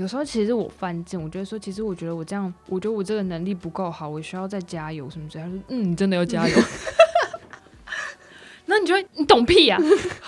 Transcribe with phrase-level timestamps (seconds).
[0.00, 5.44] 有时候其实我犯贱，我觉得说，其实我觉得我这样，我觉得我这个能力不够好，我需要再加油什么之类。
[5.44, 6.56] 他说，嗯，你真的要加油。
[8.64, 9.76] 那你就会，你懂屁呀、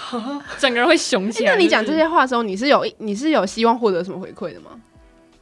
[0.61, 1.53] 整个人会熊起来。
[1.53, 4.79] 那你讲这些话的时候，你是有你是有希望获得什么回馈的吗？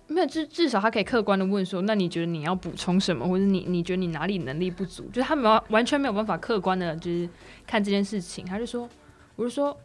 [0.06, 5.08] 没有，至至少他可以客观的问说，那你觉得你要补充什么，或者你你觉得你哪里能力不足？
[5.12, 7.28] 就是他没有完全没有办法客观的，就是
[7.66, 8.46] 看这件事情。
[8.46, 8.88] 他就说，
[9.34, 9.76] 我就说，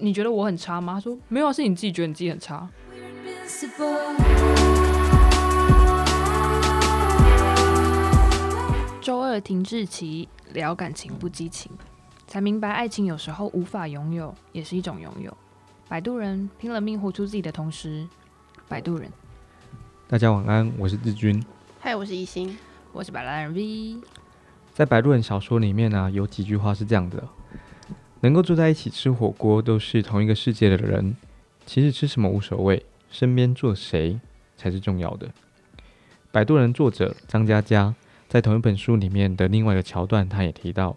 [0.00, 0.92] 你觉得我很差吗？
[0.96, 2.68] 他说没有啊，是你自己觉得你自己很差。
[9.00, 11.70] 周二停滞期，聊感情不激情，
[12.26, 15.32] 才明白爱情有时候无法拥有，也是一种拥有。
[15.86, 18.04] 摆渡人拼了命活出自己的同时，
[18.66, 19.08] 摆渡人。
[20.08, 21.40] 大家晚安，我是志军。
[21.78, 22.58] 嗨，我是一心。
[22.92, 24.00] 我是摆烂人 V，
[24.74, 27.22] 在《摆渡人》小说里面呢、有几句话是这样的：
[28.22, 31.16] 能够坐在一起吃火锅，都是同一个世界的人。
[31.64, 34.20] 其实吃什么无所谓，身边坐谁
[34.56, 35.28] 才是重要的。
[36.30, 37.94] 《摆渡人》作者张嘉佳
[38.28, 40.96] 在同一本书里面的另外一个桥段，他也提到：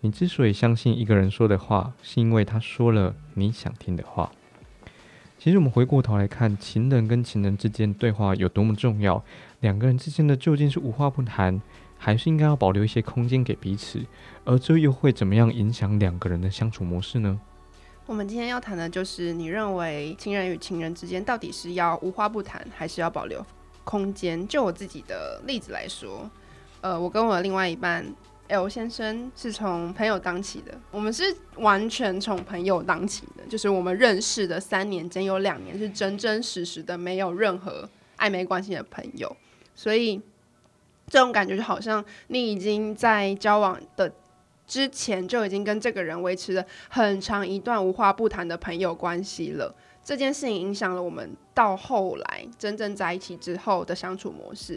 [0.00, 4.32] 你之所以相信一个人说的话，是因为他说了你想听的话。
[5.38, 9.22] 其实我们回过头来看，情人跟情人之间对话有多么重要，
[9.60, 11.60] 两个人之间的究竟是无话不谈，
[11.98, 14.04] 还是应该要保留一些空间给彼此？
[14.44, 17.38] 而这又会怎么样影响两个人的相处模式呢？
[18.06, 23.44] 我们今天要谈的就是，你认为情人与情人之间到底是要无话不谈，还是要保留
[23.82, 24.46] 空间？
[24.46, 26.30] 就我自己的例子来说，
[26.82, 28.04] 呃，我跟我的另外一半
[28.48, 39.34] L 先生是从朋友当起的，我们是完全从朋友当起的，就是我们认识的三年间有两年是真真实实的没有任何暧昧关系的朋友，
[39.74, 40.20] 所以
[41.08, 44.12] 这种感觉就好像你已经在交往的
[44.74, 49.72] 之前就已经跟这个人维持了很长一段无话不谈的朋友关系了。
[50.02, 54.76] 这件事情影响了我们到后来真正在一起之后的相处模式，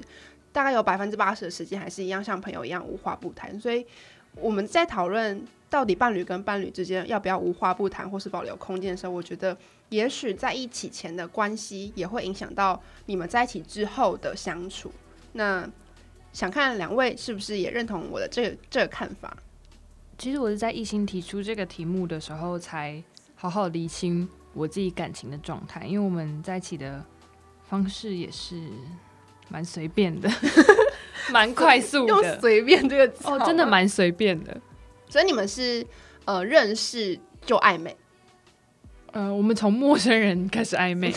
[0.51, 3.59] 大概有百分之八十的时间还是一样像朋友一样无话不谈。
[3.59, 3.83] 所以
[4.35, 9.57] 我们在讨论到底伴侣跟伴侣之间要不要无话不谈或是保留空间的时候，我觉得
[9.89, 14.91] 也许在一起前的关系也会影响到你们在一起之后的相处。
[15.33, 15.67] 那
[16.31, 19.35] 想看两位是不是也认同我的这个这个看法？
[20.17, 23.01] 其实我是在一心提出这个题目的时候，才
[23.35, 27.03] 好好理清我自己感情的状态，因为我们在一起的
[27.69, 28.59] 方式也是
[29.49, 30.27] 蛮随便的，
[31.31, 32.39] 蛮快速的用的。
[32.39, 34.59] 随便这个词哦，真的蛮随便的。
[35.07, 35.85] 所以你们是
[36.25, 37.95] 呃认识就暧昧，
[39.11, 41.13] 呃，我们从陌生人开始暧昧，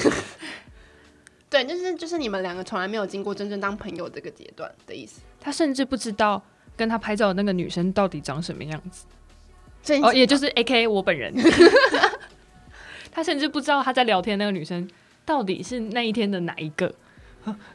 [1.48, 5.22] 对，就是就是你们两个从来没有经过真正当朋友这个阶段的意思。
[5.40, 6.40] 他甚至不知道
[6.80, 9.04] 跟他拍照的那个女生到底长什么样子。
[10.02, 11.30] 哦，也就是 A K 我本人，
[13.12, 14.88] 他甚至不知道他在聊天那个女生
[15.26, 16.90] 到底是那一天的哪一个。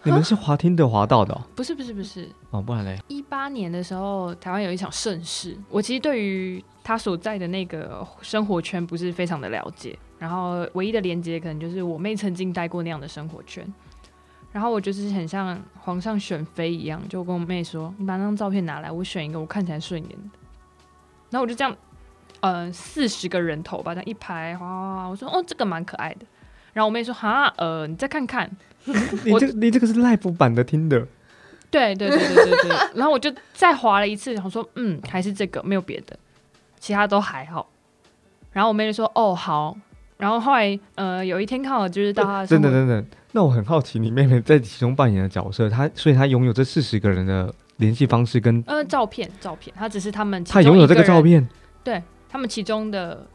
[0.04, 13.66] 你们是滑听的滑道的哦， 不是不是不是，哦不然嘞，一八年的时候，台湾有一场盛事，我其实对于他所在的那个生活圈不是非常的了解，然后唯一的连接可能就是我妹曾经待过那样的生活圈，
[14.56, 20.40] 然后我就是很像皇上选妃一样，就跟我妹说：“你把那张照片拿来，我选一个我看起来顺眼的。”
[21.30, 21.76] 然后我就这样，
[22.40, 26.26] 呃，四十个人头吧，这样一排，哗哗哗，我说：“哦，这个蛮可爱的。”
[26.72, 28.50] 然后我妹说：“哈，呃，你再看看。
[29.26, 31.06] ”你这你这个是 live 版的听的，
[31.70, 36.18] 对对对对对对，然后我就再划了一次，想说，嗯，还是这个，没有别的，
[36.80, 37.70] 其他都还好。
[38.54, 39.76] 然后我妹就说，哦，好。
[40.18, 51.46] 然后后来，呃，有一天刚好就是到她的生活等等等等，那我很好奇，你妹妹在其中扮演的角色，她所以她拥有这四十个人的联系方式，跟呃，照片照片，她只是他们其她拥有这个照，片，
[51.84, 53.28] 对他们其中的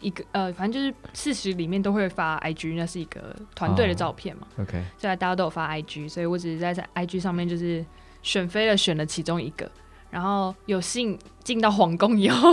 [0.00, 4.46] 一个，呃，反正就是四十里面都会发 IG，那是一个团队的哦照片嘛。
[4.60, 7.82] OK，现在大家都有发 IG，所以我只是在在 IG 上面就是
[8.22, 9.70] 选飞了，选了其中一个，
[10.10, 12.52] 然后有幸进到皇宫以后，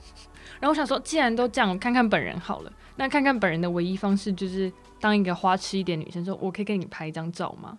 [0.58, 2.72] 然后我想说，既然都这样，看看本人好了。
[3.00, 7.78] 那看看本人的唯一方式就是当一个花痴一点女生，说我可以给你拍一张照吗？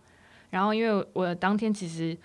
[0.49, 2.17] 然后因为我当天其实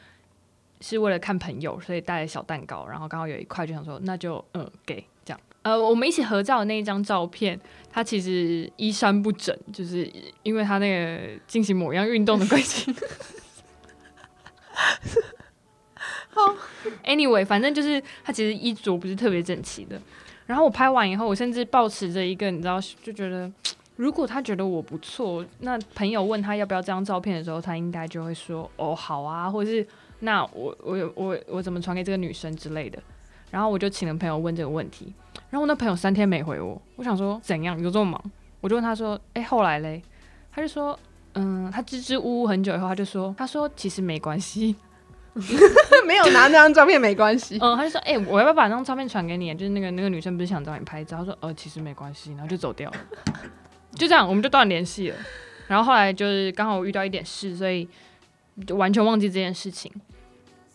[0.81, 5.38] 是为了看朋友，所以带了小蛋糕，然后刚好有一块就想说，那就嗯给这样。
[5.61, 7.61] 呃，我们一起合照的那一张照片，
[7.93, 10.11] 他其实衣衫不整，就是
[10.43, 12.91] 因为他那个进行某样运动的关系。
[16.31, 16.41] 好
[17.05, 20.00] ，anyway，反正就是他其实衣着不是特别整齐的。
[20.46, 23.50] 然后我拍完以后，我甚至保持着一个你知道，就觉得
[23.96, 29.87] 如果他觉得我不错，那朋友问他要不要这张照片的时候，他应该就会说哦好啊，或者是
[30.20, 33.02] 那我我我我怎么传给这个女生之类的。
[33.50, 35.12] 然后我就请了朋友问这个问题，
[35.50, 40.02] 然后我那朋友三天没回我，我想说怎样有这么忙，我就问他说，哎、后来嘞，
[40.52, 40.98] 他就说，
[41.34, 44.75] 嗯，他支支吾吾很久以后，他就说，他说其实没关系，
[46.06, 47.59] 没有拿那张照片没关系。
[47.62, 49.55] 嗯，他就说，哎、我要不要把那张照片传给你？
[49.55, 52.97] 就是那个那个女生不是想找你拍照，他说，呃，其实没关系，然后就走掉了，
[53.94, 55.17] 就这样，我们就断联系了。
[55.67, 57.88] 然后后来就是刚好遇到一点事，所以
[58.67, 59.93] 就完全忘记这件事情。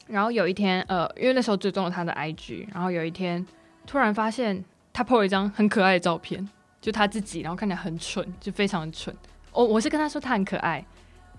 [0.07, 3.45] 然后有一天，呃，因为那时候追踪了他的 IG，然后有一天
[3.87, 6.45] 突然发现他 po 了一张很可爱的照片，
[6.81, 9.15] 就他自己，然后看起来很蠢，就非常的蠢。
[9.53, 10.85] 我、我是跟他说他很可爱，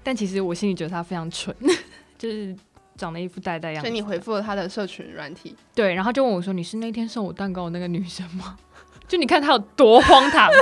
[0.02, 1.54] 但其实我心里觉得他非常蠢，
[2.16, 2.56] 就是
[2.96, 3.88] 长得一副呆呆样子。
[3.88, 8.56] 所以你回复了他的社群软体，对，然后就问我说：“你是那天送我蛋糕的那个女生吗？”
[9.08, 10.50] 就你看他有多荒唐。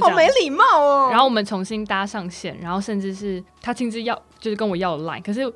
[0.00, 1.08] 好没礼貌哦。
[1.10, 5.50] 然后我们重新搭上线，然后甚至是他亲自要，就是跟我要 line，可是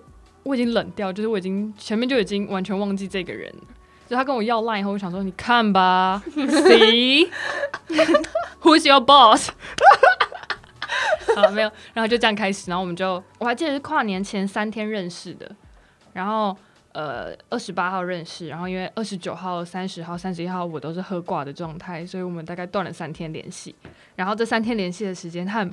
[0.45, 3.65] 我已经冷掉，就是我已经前面就已经完全忘记这个人了。
[4.09, 6.23] 就他跟我要 line 以后，我想说，你看吧，
[7.89, 7.99] See，Who's
[8.89, 9.51] your boss？
[11.37, 15.51] 好，没有，然后就这样开始，然后我们就我还记得是跨年前三天认识的，
[16.13, 16.57] 然后
[16.93, 23.75] 呃二十八号认识，然后因为二十九号、三十号、三十一号我都是喝挂的状态，所以我们大概断了三天联系。
[24.17, 25.69] 然后这三天联系的时间，他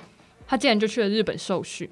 [0.48, 1.90] 他竟然就去了日本受训，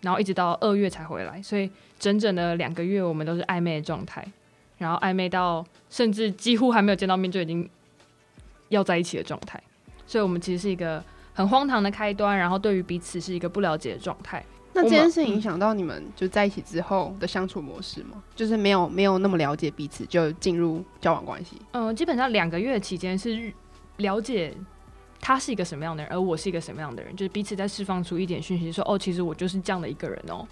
[0.00, 4.26] 然后一直到二月才回来，所以整整的两个月我们都是暧昧的状态，
[4.78, 7.68] 然后暧昧到甚至几乎还没有见到面就已经
[8.70, 9.62] 要在一起的状态，
[10.06, 14.42] 所以我们其实是一个很荒唐的开端，然后对于彼此是一个不了解的状态。
[14.72, 18.22] 那这件事影响到你们就在一起之后的相处模式吗？
[18.34, 21.60] 就是没有没有那么了解彼此就进入交往关系。
[21.72, 23.52] 嗯、基本上两个月期间是
[23.98, 24.52] 了解
[25.20, 30.44] 他是一个什么样的人，而我是一个什么样的人，就是彼此在释放出一点讯息，说哦，其实我就是这样的一个人哦。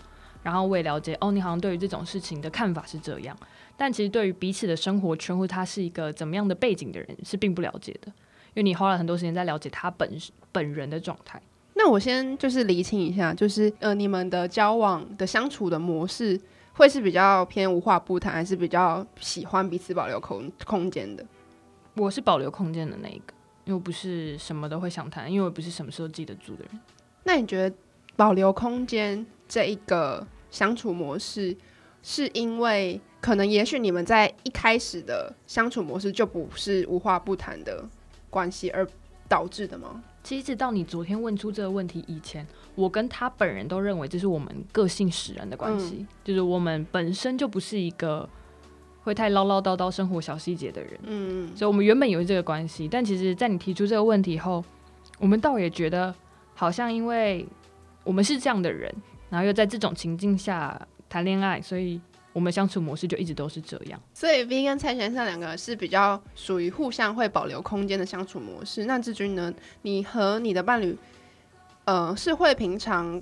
[0.45, 3.37] 然后我也了解，哦，你好像对于这种事情的看法是这样，
[3.77, 8.13] 但其实对于彼此的生活圈或他是一个怎么样的背景的人是并不了解的，
[8.55, 10.11] 因为你花了很多时间在了解他本
[10.51, 11.41] 本人的状态。
[11.75, 16.39] 那我先就是厘清一下，就是呃，你们的交往的相处的模式
[16.75, 21.25] 会是比较偏无话不谈，还是比较喜欢彼此保留空空间的？
[21.97, 23.33] 我是保留空间的那一个，
[23.65, 26.81] 因为我不是什么都会想谈，因为我不是什么时候记得住的人。
[27.25, 27.75] 那你觉得
[28.17, 31.57] 保留空间这一个相处模式，
[32.03, 37.89] 是因为可能也许你们在一开始的相处模式就不是无话不谈的
[38.33, 38.89] 关系而
[39.29, 40.03] 导致的吗？
[40.25, 48.27] 其实直到你昨天问出这个问题以前，我跟他本人都认为这是我们个性使然的关系，就是我们本身就不是一个
[49.03, 54.65] 会太唠唠叨叨生活小细节的人，嗯，所以我们原本以为这个关系，但其实在你提出这个问题后，
[55.19, 56.15] 我们倒也觉得
[56.55, 57.47] 好像因为
[58.05, 58.95] 我们是这样的人，
[59.29, 62.01] 然后又在这种情境下谈恋爱，所以
[62.33, 64.01] 我们相处模式就一直都是这样。
[64.15, 68.85] 所以 V 跟蔡先生两个是比较属于互相会保留空间的相处模式。
[68.87, 69.53] 那志军呢？
[69.83, 70.97] 你和你的伴侣，
[71.85, 73.21] 呃，是会平常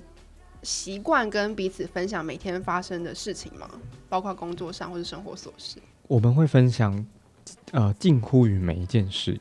[0.63, 3.69] 习惯跟彼此分享每天发生的事情吗？
[4.07, 5.77] 包括工作上或是生活琐事？
[6.07, 7.05] 我们会分享，
[7.71, 9.39] 呃，近乎于每一件事，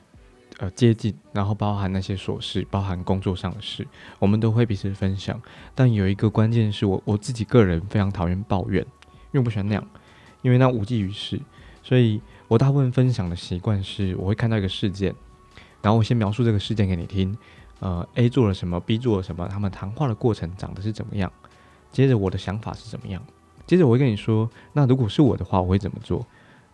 [0.58, 3.86] 呃，接近，然后包含那些琐事，包含工作上的事，
[4.18, 5.40] 我们都会彼此分享。
[5.74, 8.86] 但有一个关键是我我自己个人非常讨厌抱怨，
[9.32, 9.86] 因为不喜欢那样，
[10.42, 11.40] 因为那无济于事。
[11.82, 15.14] 所以我大部分分享的习惯是，我会看到一个事件，
[15.82, 17.36] 然后我先描述这个事件给你听，
[17.80, 21.32] 呃，A 做了什么，B 做了什么，他们谈话的过程长得是怎么样，
[21.90, 23.22] 接着我的想法是怎么样，
[23.66, 26.26] 接着我会跟你说，那如果是我的话，我会怎么做？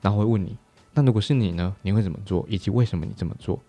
[0.02, 0.56] 然后会问你，
[0.92, 1.74] 那如果是你呢？
[1.82, 2.44] 你会怎么做？
[2.48, 3.60] 以及为什么你这么做？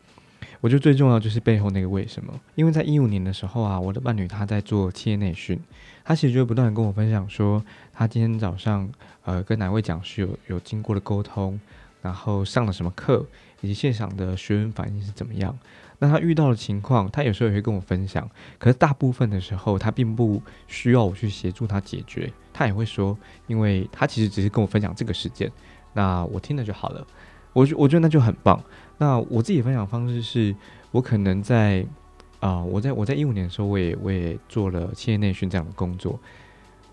[0.61, 2.33] 我觉得最重要就是背后那个为什么。
[2.55, 5.59] 因为在一五年的时候啊，我的伴侣他在做企业内训，
[6.03, 8.89] 他其实就不断的跟我分享说，他今天早上
[9.23, 11.59] 呃跟哪位讲师有有经过了沟通，
[12.01, 13.25] 然后上了什么课，
[13.61, 15.57] 以及现场的学员反应是怎么样。
[15.99, 25.51] 那他遇到的情况，他有时候也会跟我分享，可是大部分的时候，他并不需要我去协助他解决，他也会说，因为他其实只是跟我分享这个事件。
[25.93, 27.05] 那我听了就好了，
[27.51, 28.63] 我觉我觉得那就很棒。
[28.97, 30.55] 那我自己的分享方式是，
[30.91, 31.85] 我可能在
[32.39, 36.19] 啊、我在我在一五年的时候，我也我也做了企业内训这样的工作，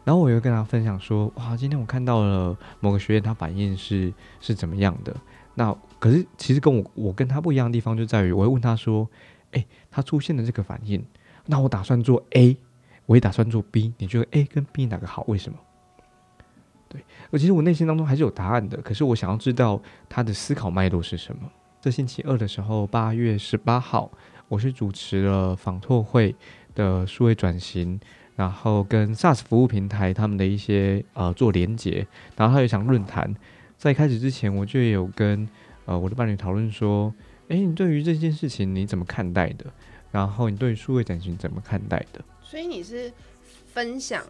[0.03, 5.15] 然后我又跟他分享说，哇，今天我看到了某个学员他反应是是怎么样的。
[5.55, 9.09] 那可是其实跟我我跟他不一样的地方就在于，我会问他说，
[9.53, 11.05] 诶，他出现的这个反应，
[11.47, 12.57] 那我打算做 A，
[13.07, 15.25] 我也打算做 B，你觉得 A 跟 B 哪个好？
[15.29, 15.59] 为什么？
[16.89, 21.43] 对，我其实我内心当中还是有答案的，可是我想要知道他的思考脉络是什么。
[21.85, 24.11] 这星期二的时候，八月十八号，
[24.49, 26.35] 我是主持了访拓会
[26.75, 28.01] 的数位转型，
[28.37, 32.07] 然后跟 SaaS 服务平台他们的一些呃做连接，
[32.39, 33.37] 然后他有一场论坛。
[33.77, 35.47] 在开始之前，我就有跟
[35.85, 37.13] 呃我的伴侣讨论说，
[37.49, 39.67] 诶，你对于这件事情你怎么看待的？
[40.11, 42.25] 然后你对于数位转型怎么看待的？
[42.43, 43.13] 所以你是
[43.67, 44.25] 分享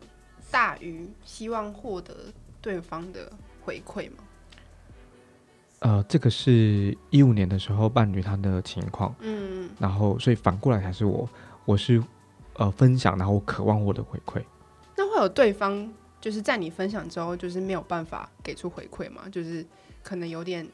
[0.50, 2.16] 大于希望获得
[2.60, 3.30] 对方的
[3.60, 4.23] 回馈吗？
[5.84, 11.28] 呃，这个是一五年的时候伴侣他的情况，嗯，然后所以反过来才是我，
[11.66, 12.02] 我是
[12.54, 14.42] 呃分享，然后我渴望我的回馈。
[14.96, 15.86] 那会有对方
[16.22, 19.24] 就是在你分享之后，就是没有办法给出回馈吗？
[19.30, 19.62] 就是
[20.02, 20.66] 可能有点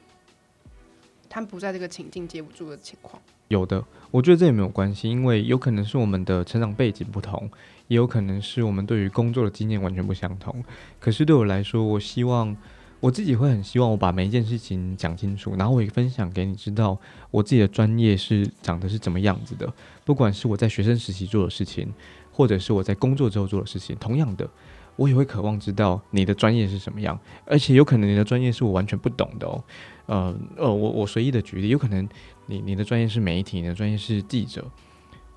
[1.28, 3.20] 他不在这个情境接不住的情况。
[3.48, 7.50] 有的，我觉得这也没有关系，因为有可能是我们的成长背景不同，
[7.88, 10.64] 也有可能是我们对于工作的经验完全不相同。
[11.00, 12.56] 可是对我来说，我希望
[13.00, 16.96] 我自己会很希望我把每一件事情讲清楚，然后我也分享给你知道
[17.30, 19.72] 我自己的专业是长得是怎么样子的。
[20.04, 21.90] 不管是我在学生时期做的事情，
[22.30, 24.48] 或者是我在工作之后做的事情，同样的，
[24.96, 29.64] 我也会渴望知道你的专业是什么样，而且有可能你的专业是我完全不懂的哦。
[30.06, 32.06] 呃呃，我我随意的举例，有可能
[32.46, 34.62] 你你的专业是媒体，你的专业是记者，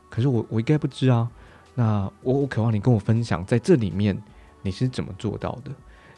[0.10, 1.30] 可是我我应该不知啊。
[1.76, 4.22] 那我我渴望你跟我分享，在这里面
[4.64, 5.72] 你是怎么做到的？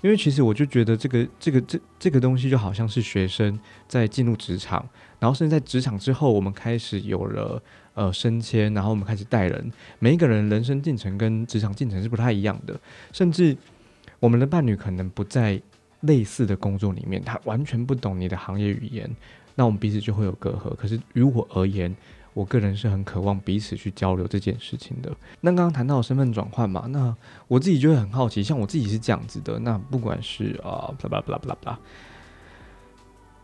[0.06, 7.60] 因为其实我就觉得这个这个这这个东西就好像是学生在进入职场，然后甚至在职场之后，我们开始有了
[7.96, 12.80] 呃升迁，然后我们开始带人，每一个人人生进程跟职场进程是不太一样的，
[13.12, 13.58] 甚至
[14.20, 15.60] 我们的伴侣可能不在
[16.02, 19.10] 类似的工作里面，他完全不懂你的行业语言，
[19.56, 20.76] 那我们彼此就会有隔阂。
[20.76, 21.92] 可是于我而言，
[22.36, 25.10] 我个人是很渴望彼此去交流这件事情的。
[25.42, 27.16] 那刚刚谈到身份转换嘛，那
[27.48, 31.80] 我自己就会很好奇，像我自己是这样子的，那不管是啊，巴拉巴拉巴拉巴拉。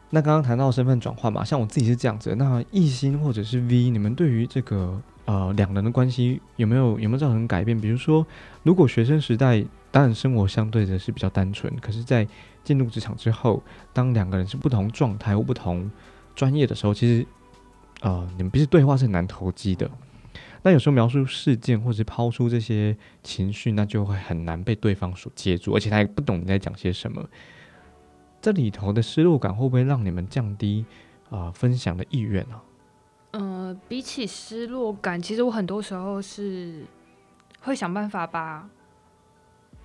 [0.10, 7.79] 那刚刚谈到身份转换嘛，像我自己是这样子，那艺兴或者是 V，你们对于这个呃两人的关系有没有有没有造成改变？
[7.79, 8.27] 比如说，
[8.63, 12.27] 如果学生时代当然生活相对的是比较单纯，可是，在
[12.62, 15.89] 进入职场之后，当两个人是不同状态或不同
[16.36, 17.25] 专业的时候，其实
[18.01, 19.89] 呃你们彼此对话是很难投机的。
[20.63, 27.27] 那有时候描述事件或者抛出这些情绪，那就会很难被对方所接住，而且他也不懂你在讲些什么。
[28.39, 30.86] 这里头的失落感会不会让你们降低
[31.29, 32.62] 啊、呃分享的意愿呢、
[33.31, 36.84] 呃，比起失落感，其实我很多时候是
[37.62, 38.70] 会想办法把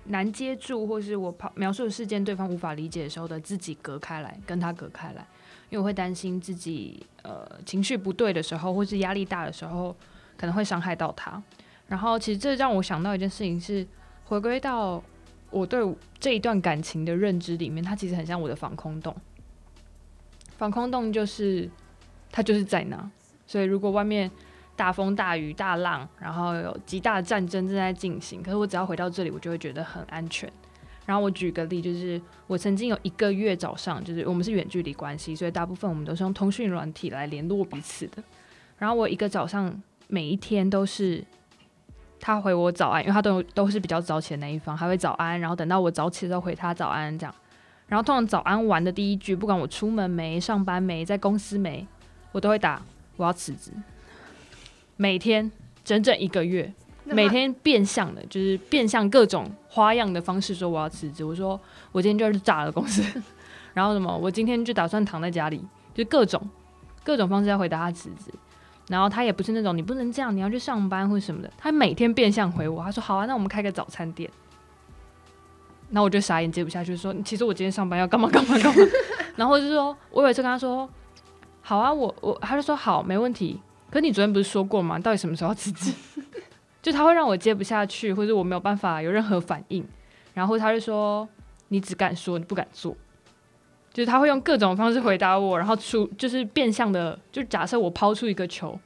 [0.07, 5.25] 难接住，或是我抛描述的事件对方无法理解的时候的自己隔开来，跟他隔开来，
[5.69, 9.95] 因为我会担心自己呃情绪不对的时候，或是压力大的时候，
[10.37, 11.41] 可能会伤害到他。
[11.87, 13.85] 然后其实这让我想到一件事情是，
[14.25, 15.01] 回归到
[15.49, 15.79] 我对
[16.19, 19.15] 这一段感情的认知里面，它其实很像我的防空洞。
[20.57, 21.69] 防空洞就是
[22.31, 23.09] 它就是在那，
[23.45, 24.29] 所以如果外面
[24.77, 30.49] 大风大雨大浪，然后有极大的战争正在进行，可是我只要回到这里，我就会觉得很安全。
[31.05, 38.21] 然后我举个例，就是我曾经有一个月早上，就是我们是远距离关系，所以大部分我们都是用通讯软体来联络彼此的。
[38.77, 41.23] 然后我一个早上每一天都是
[42.19, 47.33] 他回我早安，因为他都都是比较早起的那一方，还会早安，然后等到我早起的时候回他早安这样。
[47.87, 51.87] 然后通常早安完的第一句，不管我出门没、上班没、在公司没，
[52.33, 52.81] 我都会打
[53.15, 53.71] 我要辞职。
[54.97, 55.49] 每天
[55.83, 56.73] 整整一个月，
[57.05, 61.23] 每天变相的，就是变相各种花样的方式说我要辞职。
[61.23, 61.59] 我说
[61.91, 63.01] 我今天就是炸了公司，
[63.73, 65.63] 然后什么我今天就打算躺在家里，
[65.93, 66.41] 就各种
[67.03, 68.31] 各种方式要回答他辞职。
[68.89, 71.51] 然后他也不是那种你不能这样，你要去上班或什么的。
[71.57, 74.29] 他每天变相回我，他说好啊，那我们开个早餐店。
[75.89, 78.85] 那我就傻眼接不下去，说其实我今天上班要干嘛干嘛干嘛。
[79.35, 80.89] 然后就说我有一次跟他说
[81.61, 83.59] 好啊，我我他就说好没问题。
[83.97, 84.99] 可你昨天不是说过吗？
[84.99, 85.91] 到底什么时候要辞职？
[86.83, 89.83] 就他会让我接不下去，或者我没有办法有任何反应。
[90.33, 91.27] 然后他就说
[91.69, 92.95] 你只敢说，你不敢做。
[93.91, 98.79] 就是他会用各种方式回答我，然后出就是变相的，就假设我抛出一个球，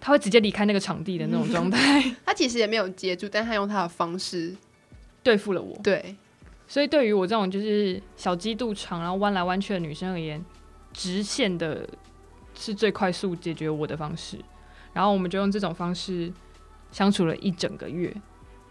[0.00, 4.56] 他会直接离开那个场地的那种状态， 他其实也没有接住，但他用他的方式
[5.22, 5.78] 对付了我。
[5.82, 6.16] 对，
[6.66, 10.42] 所以对于我这种就是小鸡肚肠，然后弯来弯去的女生而言，
[10.94, 11.86] 直线的
[12.60, 14.38] 是最快速解决我的方式。
[14.92, 16.32] 然后我们就用这种方式
[16.92, 18.14] 相处了一整个月，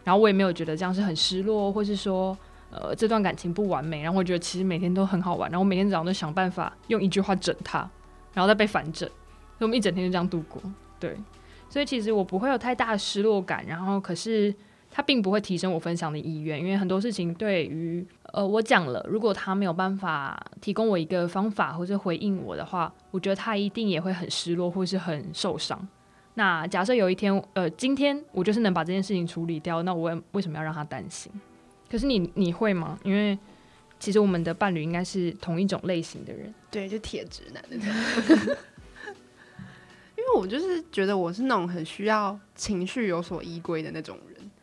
[0.04, 2.38] 然后我也没有觉得这样是很失落，或是说
[2.70, 4.04] 呃这段感情不完美。
[4.04, 7.80] 然后我觉得其实每天都很好玩，然后我每天早上都想办法用一句话整他，
[8.34, 10.62] 然后再被反整，所以我们一整天就这样度过。
[11.00, 11.18] 对，
[11.70, 14.54] 所以其实我不会有太大的失落感，然后可是
[14.92, 25.88] 它并不会提升我分享的意愿，因为很多事情对于呃我讲了，如果他没有办法提供我一个方法或者回应我的话，我觉得他一定也会很失落或是很受伤。
[26.34, 31.32] 那假设有一天，呃，今天我就是能把这件事情处理掉，那我为什么要让他担心？
[31.90, 32.98] 可是你你会吗？
[33.04, 33.38] 因为
[34.00, 37.88] 其实我们的伴侣应该是同一种类型的人，对，就铁直男那种。
[40.16, 44.18] 因为我就是觉得我是那种很需要情绪有所依归的那种，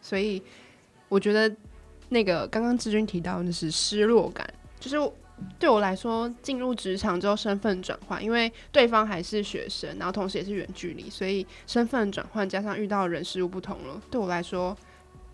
[0.07, 0.41] 所以
[1.09, 1.53] 我觉得
[2.11, 4.49] 那个刚刚志军提到的是失落感，
[4.79, 5.13] 就是
[5.59, 14.77] 对我来说进入职场之后身份转换，因为对方还是学生，然后同时也是远距离，所以身份转换加上遇到人事物不同了，对我来说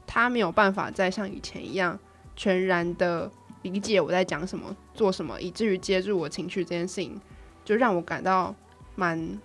[0.06, 1.98] 他没有办法再像以前一样
[2.34, 7.20] 全然的理解我在讲什么、做什么，以至于接住我情绪这件事情，
[7.62, 8.54] 就让我感到
[8.94, 9.38] 蛮。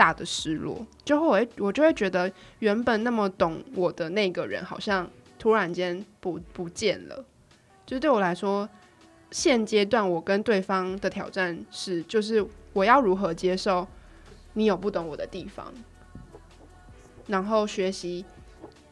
[0.00, 5.06] 大的失落，就会我就会觉得原本那么懂我的那个人，好像
[5.38, 7.22] 突然间不不见了。
[7.84, 8.66] 就是对我来说，
[9.30, 12.42] 现阶段我跟对方的挑战是，就是
[12.72, 13.86] 我要如何接受
[14.54, 15.70] 你有不懂我的地方，
[17.26, 18.24] 然后学习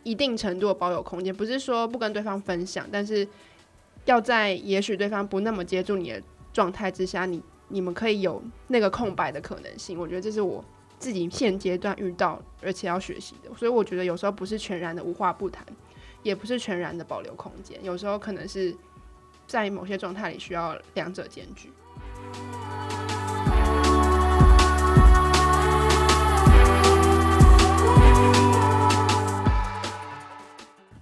[0.02, 3.26] 一定程度的保有空间，不是说不跟对方分享，但是
[4.04, 6.22] 要在也许对方不那么接住你的
[6.52, 9.98] 状态之下，你你们可以有那个空白的可能性。
[9.98, 10.62] 我觉得这是我。
[10.98, 15.64] 自己现阶段遇到而且要学习的，所以我觉得有时候不是全然的无话不谈，
[16.24, 18.76] 也不是全然的保留空间，有时候可能是
[19.46, 21.70] 在某些状态里需要两者兼具。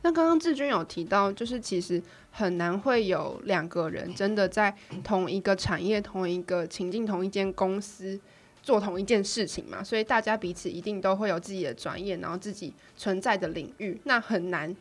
[0.02, 2.00] 那刚刚志军有提到，就是其实
[2.30, 8.20] 很难会有两个人真的在同一个产业、同一个情境、同一间公司。
[8.66, 14.74] 做同一件事情嘛，所以大家彼此一定都会有自己的专业，然后自己存在的领域，那很难，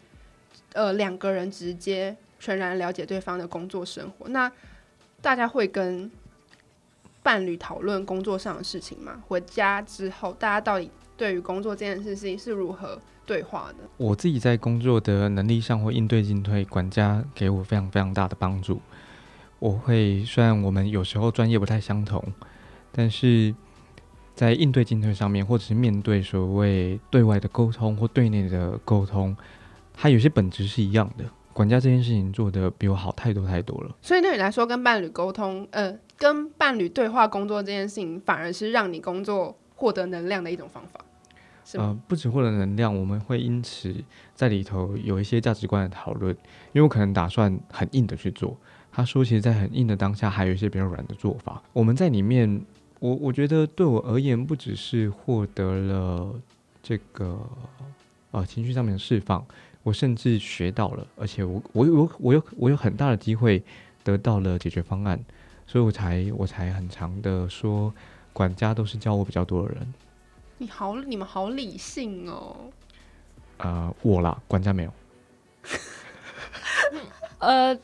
[0.74, 4.28] 呃，两个人直接全然了解对方的工作生活。
[4.30, 4.52] 那
[5.22, 6.10] 大家会跟
[7.22, 9.22] 伴侣讨论工作上的事情吗？
[9.28, 13.88] 回家之后，大家到底对于工作这件事情是如何对话的？
[13.98, 18.82] 我自己在工作的能力上会应对进退，管家给我非常非常大的帮助。
[19.60, 22.34] 我会虽然我们有时候专业不太相同，
[22.92, 23.54] 但是。
[24.36, 29.36] 在应对进退上面，或者是面对所谓对外的沟通或对内的沟通，
[29.94, 31.24] 它有些本质是一样的。
[31.54, 33.96] 管家这件事情做的比我好太多太多了。
[34.02, 41.00] 所以对你来说，跟伴侣沟通，呃，跟伴侣对话工作这件事情，反而是让你工作获得能量的一种方法？
[41.76, 43.96] 呃，不止获得能量，我们会因此
[44.34, 46.36] 在里头有一些价值观的讨论。
[46.74, 48.58] 因为我可能打算很硬的去做，
[48.92, 51.64] 他说，其实，在很硬的当下，还有一些比较软的做法。
[51.72, 52.62] 我们在里面。
[53.00, 56.34] 我我觉得对我而言，不只是获得了
[56.82, 57.40] 这个
[58.32, 59.46] 呃情绪上面的释放，
[59.84, 63.62] 我甚至学到了，而且我我有我有我有很大的机会
[64.04, 65.20] 得到了解决方案，
[65.68, 67.94] 所以我才我才很长的说，
[68.34, 69.94] 管家都是教我比较多的人。
[70.58, 72.56] 你好，你们好理性哦。
[73.58, 74.92] 呃，我啦，管家没有。
[77.40, 77.78] 呃。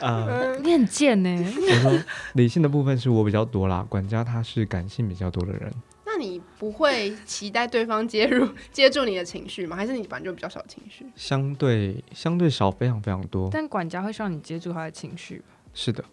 [0.00, 1.30] 啊，你很贱呢。
[1.30, 2.02] 我说
[2.34, 5.72] 理性的部分是我比较多啦，管家他是感性比较多的人。
[6.04, 9.76] 那你不会期待对方接入接住你的情绪吗？
[9.76, 11.06] 还是你本来就比较少情绪？
[11.14, 13.48] 相对相对少，非常非常多。
[13.50, 15.40] 但管家会希望你接住他的情绪。
[15.72, 16.04] 是的。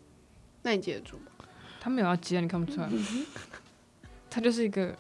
[0.62, 1.46] 那你接得住吗？
[1.80, 2.88] 他没有要接，你看不出来。
[4.30, 4.96] 他就是一个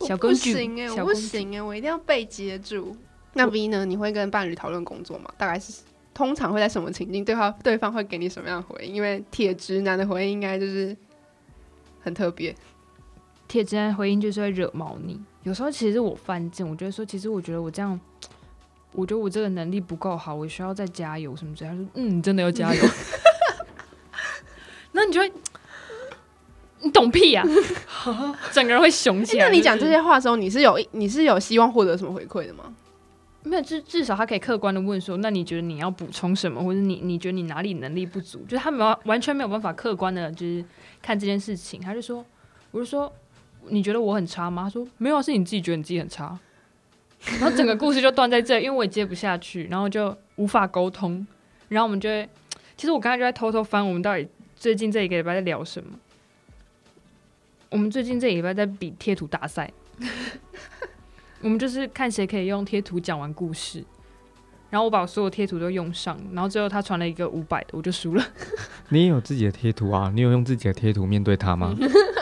[0.00, 0.52] 小工具。
[0.52, 2.96] 不行哎，不行哎，我一定要被接住。
[3.34, 3.84] 那 V 呢？
[3.84, 5.30] 你会跟伴侣讨论工作吗？
[5.36, 5.82] 大概是。
[6.16, 7.22] 通常会在什么情境？
[7.22, 8.94] 对方对方会给你什么样的回应？
[8.94, 10.96] 因为铁直男的回应应该就是
[12.00, 12.56] 很特别。
[13.46, 15.20] 铁直男回应就是会惹毛你。
[15.42, 18.00] 有时候其实我犯贱，我觉得说，其实我觉得我这样，
[18.92, 21.68] 我觉得我这个能力不够好，我需要再加油什么之类。
[21.68, 22.82] 他说：“嗯，真的要加油。
[24.92, 25.30] ”那你就会，
[26.80, 27.44] 你懂屁呀？
[28.52, 29.44] 整个人会雄起来。
[29.44, 32.74] 那你讲这些话的时候，你是有你是有希望获得什么回馈的吗？
[33.48, 38.40] 没有，至至少他可以客观的问说，那你觉得你要补充什么，或者你你觉得你哪里能力不足？
[38.48, 40.64] 就是他没有完全没有办法客观的，就是
[41.00, 41.80] 看这件事情。
[41.80, 42.26] 他就说，
[42.72, 43.12] 我就说，
[43.68, 44.64] 你觉得我很差吗？
[44.64, 46.36] 他说没有，是你自己觉得你自己很差。
[47.38, 51.24] 然后整个故事就断在这，因为我也接不下去，然后就无法沟通。
[51.68, 52.28] 然后我们就会，
[52.76, 55.90] 其实我刚才就在偷偷翻，我们到底最近这一个礼拜在聊什么？
[57.70, 59.72] 我们最近这一个礼拜在比贴图大赛。
[61.46, 63.84] 我们就是看谁可以用贴图讲完故事，
[64.68, 68.24] 然后我把所有贴图都用上，然后最后他传了一个五百的，我就输了。
[68.90, 70.10] 你也有自己的贴图啊？
[70.12, 71.72] 你有用自己的贴图面对他吗？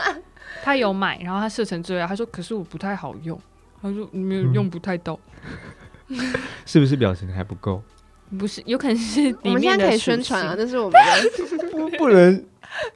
[0.63, 3.39] 他有买，然后他设成这样，他说：“可是我不太好用。”
[3.81, 5.19] 他说：“没有用不太到。
[6.67, 7.81] ”是不是表情还不够？
[8.37, 11.01] 不是，有可能是我们现在可以宣传啊，但是我们
[11.71, 12.45] 不不能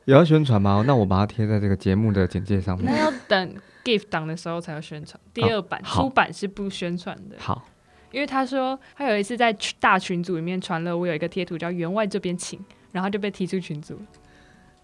[0.06, 0.84] 也要宣传吗？
[0.86, 2.86] 那我把它贴在这个节目的简介上面。
[2.86, 3.56] 那要等。
[3.84, 7.36] Gift 档的时候才要宣传，第二版出版是不宣传的。
[7.40, 7.68] 好，
[8.12, 12.60] 因为他说他有一次在大群组里面传了我有一个贴图叫“员外这边请”，
[12.92, 14.00] 然后就被踢出群组。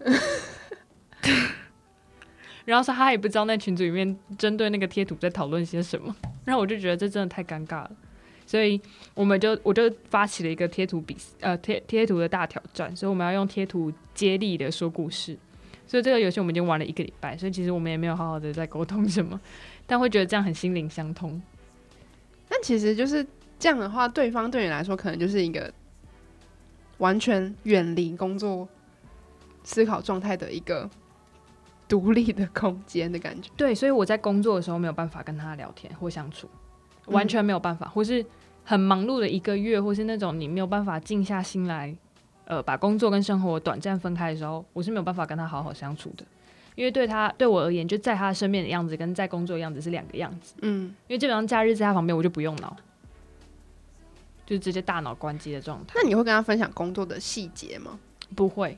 [2.64, 7.90] 然后说他也不知道那群组里面针对那个贴图在讨论些什么，然后我就觉得这真的太尴尬了，
[8.44, 8.80] 所以
[9.14, 15.38] 我们就我就发起了一个贴图比呃贴贴图的大挑战，所以我们要用贴图接力的说故事，
[15.86, 19.40] 所以这个游戏我们已经玩了一个礼拜，所以其实我们也没有好好的在沟通什么，
[19.86, 21.40] 但会觉得这样很心灵相通。
[22.48, 23.26] 但其实就是
[23.58, 25.72] 这样的话，对方对你来说可能就是一个
[26.98, 28.68] 完全远离工作
[29.64, 30.88] 思考状态的一个
[31.88, 33.50] 独立的空间的感觉。
[33.56, 36.48] 对，所以我在工作的时候没有办法跟他聊天或相处，
[37.06, 38.24] 完全没有办法，或是
[38.64, 41.96] 很忙碌的一个月，或是那种你没有办法静下心来，
[42.46, 46.24] 呃，把工作跟生活短暂分开的时候，我是没有办法跟他好好相处的。
[46.74, 50.54] 因为对他对我而言，就在他身边的样子跟在工作的样子是两个样子。
[50.62, 52.76] 嗯，因为基本上假日在他旁边，我就不用脑，
[54.44, 55.94] 就直接大脑关机的状态。
[55.96, 57.98] 那你会跟他分享工作的细节吗？
[58.34, 58.76] 不会，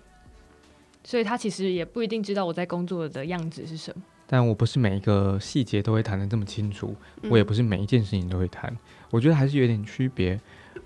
[1.03, 4.03] 所以他其实也不一定知道我在工作的样子是什么。
[4.29, 6.95] 但我不是每一个细节都会谈的这么清楚，
[7.31, 8.73] 我也不是每一件事情都会谈。
[9.11, 10.39] 我觉得还是有点区别。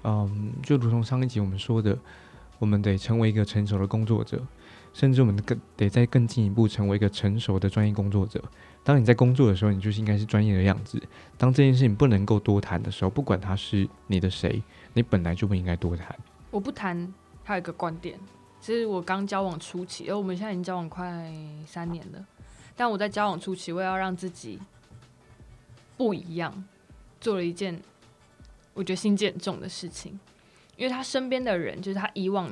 [0.05, 1.99] 嗯，就如同上一集我们说的，
[2.63, 4.41] 我们得成为一个成熟的工作者。
[4.95, 8.45] 甚至我们更得再更进一步成为一个成熟的专业工作者。
[8.85, 11.03] 当你在工作的时候，你就是应该是专业的样子。
[11.39, 16.15] 当这件事情不能够多谈的时候，不管他是你的谁，你本来就不应该多谈。
[16.51, 18.21] 我不谈，还有一个观点，
[18.61, 21.35] 其实我刚交往初期，而我们现在已经交往快
[21.67, 22.23] 三年了。
[22.77, 24.59] 但我在交往初期，我要让自己
[25.97, 26.65] 不一样，
[27.19, 27.81] 做了一件
[28.75, 30.21] 我觉得心机很重的事情，
[30.77, 32.51] 因为他身边的人，就是他以往。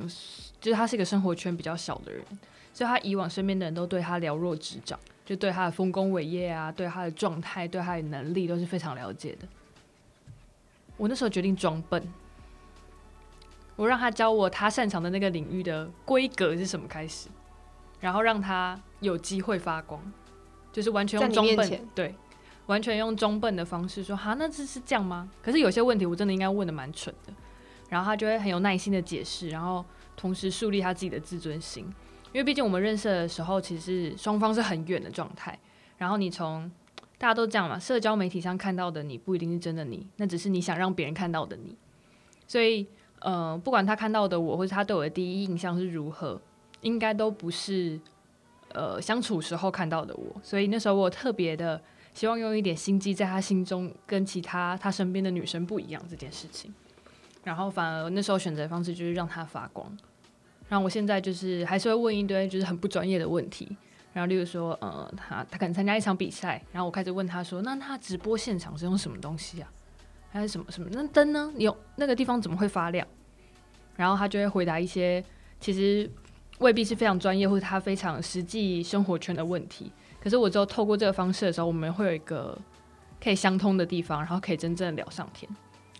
[0.61, 2.23] 就是他是一个生活圈比较小的人，
[2.71, 9.47] 所以他以往身边的人都对他了若指掌，就对他的丰功伟业啊，对他的状态，对他的能力都是非常了解的。
[10.97, 12.07] 我那时候决定装笨，
[13.75, 17.27] 我让他教我他擅长的那个领域的规格是什么开始，
[17.99, 19.99] 然后让他有机会发光，
[20.71, 22.13] 就是完全用装笨，对，
[22.67, 25.27] 完全用装笨的方式说，哈，那这是这样吗？
[25.41, 27.33] 可是有些问题我真的应该问的蛮蠢的，
[27.91, 29.85] 然后他就会很有耐心的解释，然后。
[30.17, 31.83] 同时树立他自己的自尊心，
[32.31, 35.57] 因为毕竟我们认识的时候，其实双方是很远的状态。
[35.97, 36.69] 然后你从
[37.17, 41.75] 大家都这样嘛，社交媒体上看到的你不一定是真的你，那只是你想让别人看到的你。
[42.45, 42.85] 所以，
[43.21, 46.39] 呃，不管他看到的我，或者他对我的第一印象是如何，
[46.81, 47.99] 应该都不是
[48.73, 50.35] 呃相处时候看到的我。
[50.43, 51.81] 所以那时候我特别的
[52.13, 56.71] 希望用一点心机，在他心中跟其他他身边的女生不一样这件事情。
[57.43, 59.97] 然后反而那时候选择方式就是让他发光。
[60.69, 63.75] 然后我现在就是还是会问一堆就是很不专业的问题，
[64.13, 69.69] 然后例如说，呃，他他可能参加一场比赛，然后我开始问他说，那他直播现场是用什么东西啊？
[70.31, 70.87] 还是什么什么？
[70.93, 71.51] 那灯呢？
[71.57, 73.05] 有那个地方怎么会发亮？
[73.97, 75.21] 然后他就会回答一些
[75.59, 76.09] 其实
[76.59, 79.91] 未必是非常专业或者他非常实际生活圈的问题。
[80.21, 82.57] 可是我只有透过这个方式的时候，我们会有一个
[83.21, 85.51] 可以相通的地方，然后可以真正聊上天，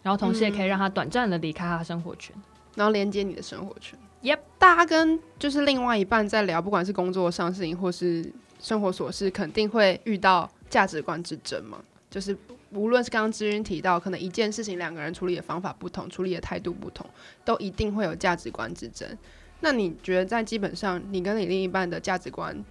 [0.03, 2.35] 然后同时也可以让他短暂的离开他生活圈，
[2.75, 3.97] 然后连接你的生活圈。
[4.23, 11.79] Yep，大家跟就是另外一半在聊，不管是工作上事情或是生活琐事，肯定会遇到价值观之争嘛。
[12.09, 12.37] 就是
[12.71, 17.09] 无论是刚刚知云提到，可能一件事情两个人处理的方法不同，处理的态度不同，
[17.43, 19.17] 都一定会有价值观之争。
[19.59, 22.63] 那你觉得在基本上，你跟你另一半的价值观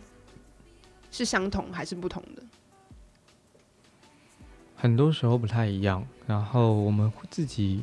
[1.10, 2.42] 是相同还是不同的？
[4.76, 7.82] 很多时候不太一样，然后我们自己。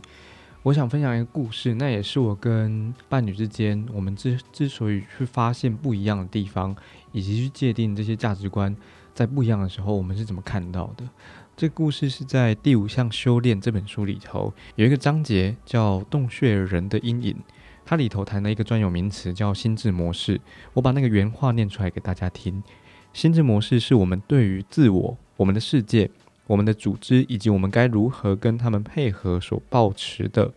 [0.64, 6.76] 我想分享一个故事，那也是我跟伴侣之间，我们之之所以去发现不一样的地方，
[7.12, 8.76] 以及去界定这些价值观
[9.14, 11.08] 在不一样的时候，我们是怎么看到的。
[11.56, 17.36] 这故事是在《第五项修炼》这本书里头有一个章节叫“洞穴人的阴影”，
[17.86, 20.42] 它里头谈了一个专有名词叫心智模式。
[20.74, 22.62] 我把那个原话念出来给大家听：
[23.14, 26.10] 心智模式是我们对于自我、我们的世界。
[26.48, 30.54] 我们的组织以及我们该如何跟他们配合所保持的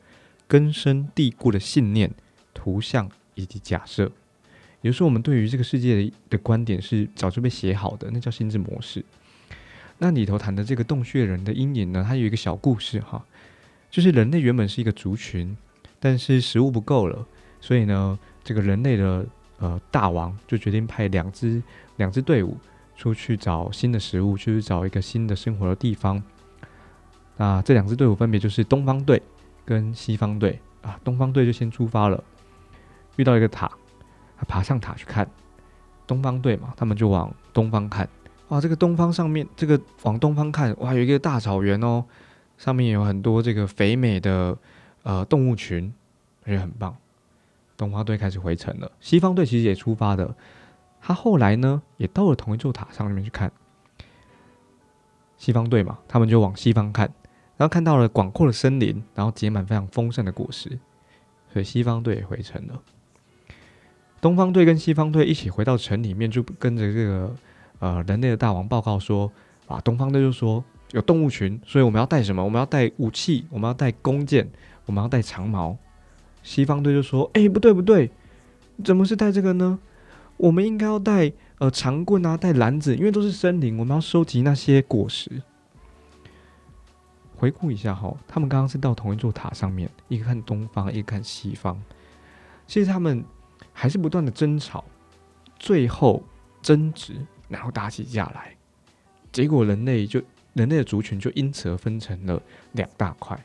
[0.47, 2.11] 根深蒂固的信念、
[2.55, 4.11] 图像以及假设，
[4.83, 9.05] 也就是我们对于这个世界的观点是早就被写好的，那叫心智模式。
[9.99, 13.25] 那里头谈的这个洞穴人的阴影呢，它有一个小故事哈，
[13.91, 15.57] 就是人类原本是一个族群，
[15.99, 17.27] 但是食物不够了，
[17.61, 19.27] 所以呢，这个人类的
[19.59, 21.63] 呃大王就决定派两支
[21.97, 22.57] 两支队伍。
[23.01, 26.23] 出去找新的食物，去找一个新的生活的地方。
[27.39, 29.23] 那这两支队伍分别就是东方队
[29.65, 31.01] 跟西方队啊。
[31.03, 32.23] 东方队就先出发了，
[33.17, 33.73] 遇到一个塔，
[34.47, 35.27] 爬上塔去看。
[36.07, 38.07] 东方队嘛，他们就往东方看。
[38.49, 42.05] 哇，这个东方上面，这个往东方看，哇，有一个大草原哦，
[42.59, 44.55] 上面有很多这个肥美的
[45.05, 45.91] 呃动物群，
[46.45, 46.95] 而且很棒。
[47.79, 50.35] 东方队开始回程了，西方队其实也出发的。
[51.01, 53.51] 他后来呢，也到了同一座塔上面去看。
[55.37, 57.11] 西方队嘛，他们就往西方看，
[57.57, 60.79] 然后看到了广阔的森林，然后结满非常丰盛的果实，
[61.53, 62.83] 所以西方队也回城了。
[64.21, 67.35] 东方队跟西方队一起回到城里面，就跟着这个
[67.79, 69.33] 呃人类的大王报告说：
[69.67, 72.45] 啊，东方队就说有动物群，所以我们要带什么？
[72.45, 74.47] 我们要带武器，我们要带弓箭，
[74.85, 75.79] 我们要带长矛。
[76.43, 78.11] 西方队就说：哎，不对不对，
[78.85, 79.79] 怎么是带这个呢？
[80.41, 85.43] 我们应该要带呃长棍啊，带篮子，因为都是森林，我们要收集那些果实。
[87.37, 91.79] 回顾一下哈，他们刚刚是到同一座塔上面，一个看东方，一个看西方。
[92.67, 93.23] 其实他们
[93.73, 94.83] 还是不断的争吵，
[95.59, 96.23] 最后
[96.63, 97.15] 争执，
[97.49, 98.57] 然后打起架来，
[99.31, 100.23] 结果人类就
[100.55, 102.41] 人类的族群就因此而分成了
[102.73, 103.39] 两大块。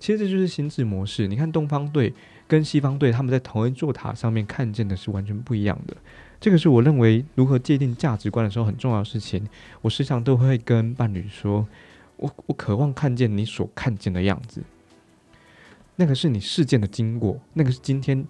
[0.00, 1.28] 其实这就是心智模式。
[1.28, 2.12] 你看东方队
[2.48, 5.96] 跟西方队，他们在同一座塔上面看见的是完全不一样的。
[6.40, 9.46] 这个是我认为如何界定价值观的时候很重要的事情。
[9.82, 11.68] 我时常都会跟伴侣说
[12.16, 14.62] ：“我我渴望看见你所看见的样子，
[15.96, 18.26] 那个是你事件的经过，那个是今天。”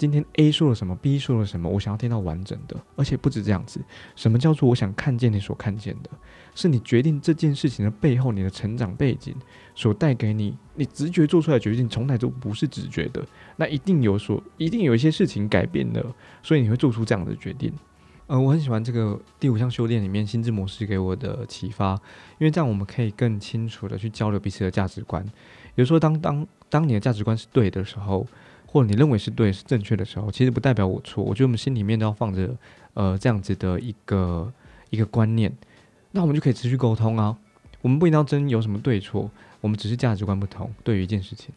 [0.00, 3.78] 今天 A 说了什么，B 说了什么，我想要听到完整的，而且不止这样子。
[4.16, 6.08] 什么叫做我想看见你所看见的？
[6.54, 9.36] 是你决定这件事情的背后，你的成长背景
[9.74, 13.22] 所带给你，你直觉做出来的决定从来都不是直觉的，
[13.56, 17.70] 那一定有所，一定有一些事情改变了，所以你会做出这样的决定。
[18.26, 21.92] 呃，我很喜欢这个第五项修炼里面心智模式给我的启发，
[22.38, 25.22] 因为这样我们可以更清楚的去交流彼此的价值观。
[25.74, 28.26] 有时候当当当你的价值观是对的时候。
[28.72, 31.24] 或者你认为是对是正确的时候，其实不代表我错。
[31.24, 32.56] 我觉得我们心里面都要放着
[32.94, 34.52] 呃这样子的一个
[34.90, 35.52] 一个观念，
[36.12, 37.36] 那我们就可以持续沟通啊。
[37.82, 39.28] 我们不一定要争有什么对错，
[39.60, 40.72] 我们只是价值观不同。
[40.84, 41.52] 对于一件事情，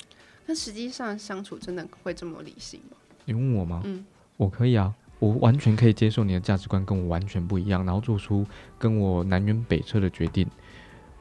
[0.48, 2.98] 那实际上相处真的会这么理性吗？
[3.26, 3.84] 你问我吗？
[3.86, 4.04] 嗯，
[4.38, 8.44] 我可以啊，我完全可以接受你的价值观跟我完全不一样，然后做出
[8.80, 10.48] 跟我南辕北辙的决定。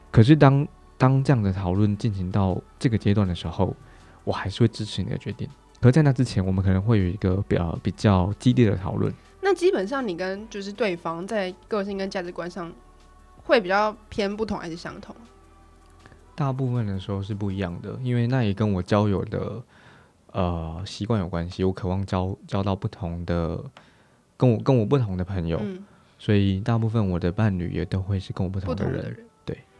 [0.09, 3.75] 可是当当这样的讨论进行到这个阶段的时候，
[4.23, 5.47] 我还是会支持你的决定。
[5.83, 9.13] 可在那之前，我们可能会有一个比较比较激烈的讨论。
[9.41, 12.71] 那基本上，你跟就是对方在个性跟价值观上
[13.43, 15.13] 会比较偏不同还是相同？
[16.35, 19.61] 大部分的时候是不一样的，因为那也跟我交友的
[20.31, 21.65] 呃习惯有关系。
[21.65, 23.61] 我渴望交交到不同的
[24.37, 25.61] 跟我跟我不同的朋友，
[26.17, 29.13] 所以大部分我的伴侣也都会是跟我不同的人。
[29.13, 29.25] 对。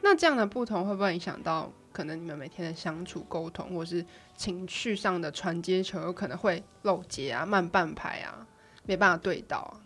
[0.04, 1.72] 那这样的不同会不会影响到？
[1.94, 4.04] 可能你们每天的相处、沟通，或是
[4.36, 8.46] 情绪上的传接球，有可能会漏接啊、慢半拍啊，
[8.88, 9.80] 没办法对到。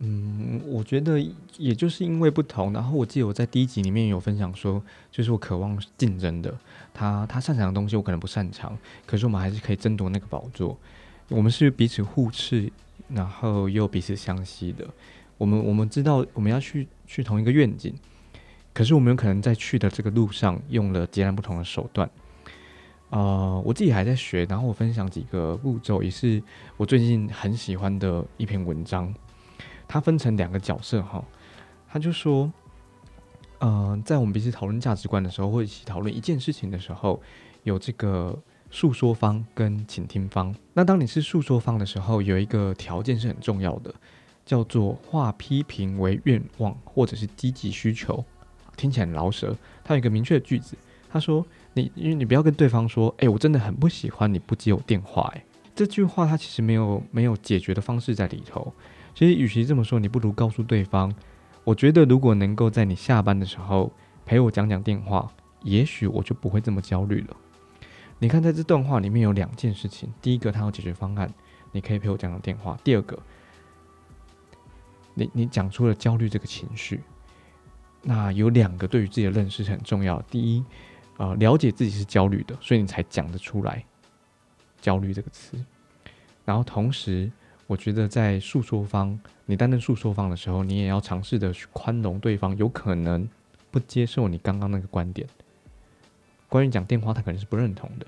[0.00, 1.18] 嗯，我觉得
[1.56, 2.74] 也就是因为不同。
[2.74, 6.54] 然后我记得我在第一集里面有分享说，就是我渴望竞争的，
[6.92, 10.78] 他他擅长的东西我可能不擅长，可是我们还是可以争夺那个宝座。
[11.30, 12.70] 我们是彼此互斥，
[13.08, 14.86] 然后又彼此相吸的。
[15.38, 17.94] 我们我们知道我们要去去同一个愿景。
[18.74, 22.10] 可是我们有可能在去的这个路上用了截然不同的手段，
[23.08, 26.42] 呃，我自己还在学，然后我分享几个步骤，也是
[26.76, 29.14] 我最近很喜欢的一篇文章。
[29.86, 31.22] 它分成两个角色哈，
[31.86, 32.50] 他就说，
[33.58, 37.22] 呃，在我们彼此讨论价值观的时候，或一起讨论一件事情的时候，
[37.62, 38.36] 有这个
[38.70, 40.52] 诉说方跟倾听方。
[40.72, 43.94] 那当你是诉说方的时候，有一个条件是很重要的，
[44.44, 48.24] 叫做化批评为愿望或者是积极需求。
[48.76, 50.76] 听起来很老舌，他有一个明确的句子，
[51.10, 58.72] 他说：“你，因为你不要跟对方说，哎，我真的很不喜欢你不接我电话。”哎，这句话他其实没有没有解决的方式在里头。
[59.14, 61.14] 其实，与其这么说，你不如告诉对方，
[61.62, 63.92] 我觉得如果能够在你下班的时候
[64.26, 65.30] 陪我讲讲电话，
[65.62, 67.36] 也许我就不会这么焦虑了。
[68.18, 71.32] 你看，在这段话里面有两件事情：第一个，他有解决方案，
[71.72, 73.18] 你可以陪我讲讲电话；第二个，
[75.14, 77.00] 你你讲出了焦虑这个情绪。
[78.04, 80.20] 那有两个对于自己的认识是很重要。
[80.30, 80.62] 第一，
[81.16, 83.82] 呃，了解自己是焦虑的，所以你才讲得出来
[84.80, 85.56] “焦虑”这个词。
[86.44, 87.30] 然后同时，
[87.66, 93.26] 我觉得在诉说方，你担任诉说方的时候，你也要尝试的去宽容对方，有可能
[93.70, 95.26] 不接受你刚刚那个观点。
[96.48, 98.06] 关于讲电话，他可能是不认同的。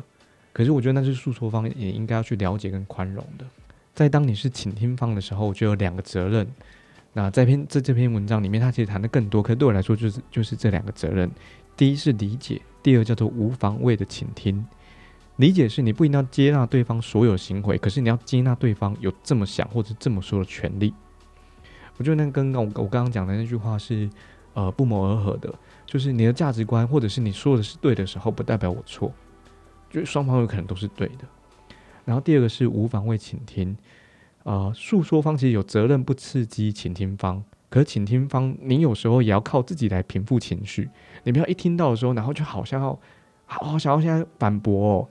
[0.52, 3.46] 可是我觉得那是诉说方也应该要去了解跟宽容的。
[3.94, 6.46] 在当你是倾听方的时候，就有两个责任。
[7.16, 11.30] 那在篇这这篇文章里面，他其实谈的更多，可是对我来说就是就是这两个责任：
[11.74, 14.62] 第一是理解，第二叫做无防卫的倾听。
[15.36, 20.92] 理解是你不一定要接纳对方所有行为，可是你要接纳对方有这么想或者这么说的权利。
[21.96, 24.10] 我觉得那跟我我刚刚讲的那句话是
[24.52, 25.54] 呃不谋而合的，
[25.86, 29.10] 就是你的价值观或者是你说的是对的时候，不代表我错，
[29.88, 31.24] 就双方有可能都是对的。
[32.04, 33.74] 然后第二个是无防卫倾听。
[34.46, 40.88] 呃，诉说方其实有责任不刺激倾听方，可是倾听方你有时候也要靠自己来平复情绪，
[41.24, 42.96] 你不要一听到的时候，然后就好像要
[43.44, 45.08] 好好想要现在反驳哦，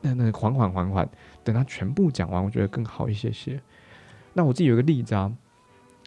[0.00, 1.08] 那那缓缓缓缓，
[1.44, 3.60] 等他全部讲完，我觉得更好一些些。
[4.32, 5.32] 那我自己有一个例子啊，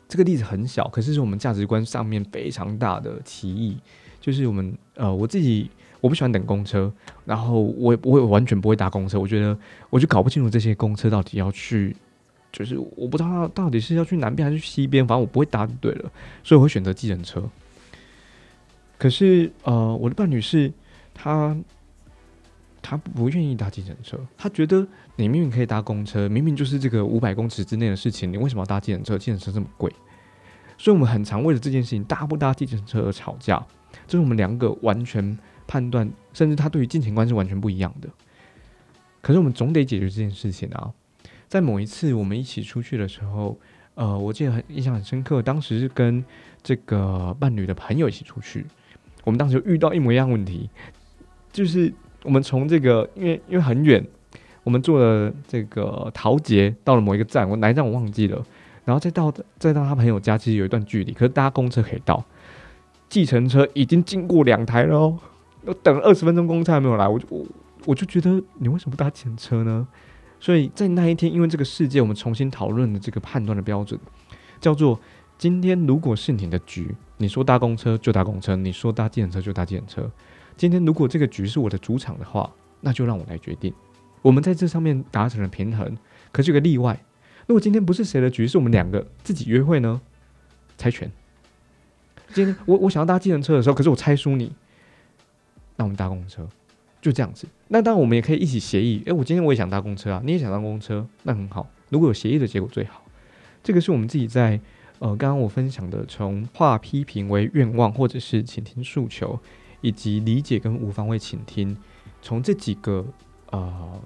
[0.10, 3.78] 这个例子很小，可是是我们价值观上面非常大的歧义，
[4.20, 6.92] 就是我们呃我自己我不喜欢等公车，
[7.24, 9.58] 然后我也我也完全不会搭公车，我觉得
[9.90, 11.96] 我就搞不清楚这些公车到底要去。
[12.58, 16.12] 就是我不知道他到底是要去南边还是西边，反正我不会搭就对了，
[16.44, 17.48] 所以我会选择计程车。
[18.98, 20.74] 可是呃，我的伴侣是
[21.14, 21.56] 他，
[22.82, 29.20] 他不愿意搭计程车，他觉得你明明可以搭公车，明明就是这个五百公尺之内的事情，你为什么要搭计程车？
[29.20, 29.94] 计程车这么贵，
[30.80, 33.64] 所以我们很常为了这件事情搭不搭计程车而吵架。
[34.08, 38.10] 这是我们两个完全判断，甚至他对于金钱观是完全不一样的。
[39.22, 40.92] 可是我们总得解决这件事情啊。
[41.48, 43.58] 在某一次我们一起出去的时候，
[43.96, 45.42] 呃，我记得很印象很深刻。
[45.42, 46.24] 当时是跟
[46.62, 48.66] 这个伴侣的朋友一起出去，
[49.24, 50.70] 我们当时遇到一模一样问题，
[51.52, 54.06] 就是我们从这个因为因为很远，
[54.64, 58.46] 我们坐了这个桃捷到了某一个站，我哪一站我忘记了，
[58.84, 62.24] 然后再到再到他朋友家，其实有一段距离，可是搭公车可以到，
[63.08, 65.18] 计程车已经经过两台了哦，
[65.64, 67.46] 我等了二十分钟，公车还没有来，我就我
[67.86, 69.88] 我就觉得你为什么不搭计程车呢？
[70.40, 74.00] 所以在那一天，因为这个世界，我们重新讨论的这个判断的标准，
[74.62, 75.00] 叫做
[75.38, 80.12] 今天如果是你的局，你说搭公车就搭公车，你说搭计程车就搭计程车。
[80.56, 83.74] 今天如果这个局是我的主场的话，那就让我来决定。
[84.22, 85.98] 我们在这上面达成了平衡。
[86.32, 87.04] 可是有个例外，
[87.46, 90.02] 如果今天不是谁的局，是我们两个自己约会呢？
[90.78, 91.12] 猜拳。
[92.34, 94.52] 今天我我想要搭计程车的时候，可是我猜输你，
[95.78, 96.48] 那我们搭公车。
[97.02, 99.04] 就这样子，那当然我们也可以一起协议。
[99.06, 101.68] 诶，我今天我也想搭公车啊，你也想搭公车，那很好。
[101.90, 103.04] 如果有协议的结果最好。
[103.64, 104.60] 这个是我们自己在
[105.00, 109.38] 呃刚刚我分享的，从化批评为愿望，或者是倾听诉求，
[109.82, 111.78] 以及理解跟无方位倾听，
[112.22, 113.06] 从这几个
[113.52, 114.02] 呃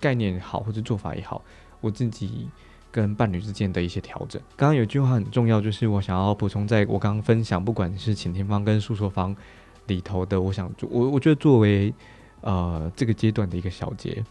[0.00, 1.42] 概念也好，或者做法也好，
[1.80, 2.48] 我自己
[2.90, 4.42] 跟伴侣之间的一些调整。
[4.56, 9.34] 刚刚有句话很重要，就是我想要补充，在我刚刚分享，不管是倾听方跟诉说方
[9.86, 11.94] 里头的，我想做我我觉得作为。
[12.40, 14.24] 呃，这个阶段的一个小结，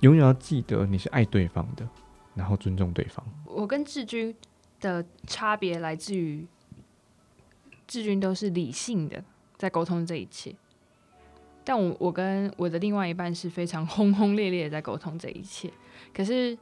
[0.00, 1.88] 永远要记得你是爱对方的，
[2.34, 3.24] 然后尊重对方。
[3.44, 4.34] 我跟志军
[4.80, 6.46] 的差别来自于，
[7.86, 9.22] 志军都是理性的
[9.56, 10.54] 在沟通这一切，
[11.64, 15.72] 但我我跟我的另外一半是非常轰轰烈烈的在沟通这一切，
[16.12, 16.58] 可是。